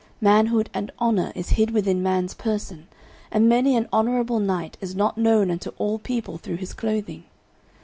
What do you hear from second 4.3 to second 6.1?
knight is not known unto all